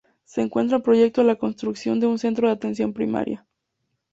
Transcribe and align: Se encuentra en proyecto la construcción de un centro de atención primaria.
Se 0.23 0.41
encuentra 0.41 0.77
en 0.77 0.81
proyecto 0.81 1.21
la 1.21 1.35
construcción 1.35 1.99
de 1.99 2.07
un 2.07 2.17
centro 2.17 2.47
de 2.47 2.53
atención 2.55 2.91
primaria. 2.91 3.45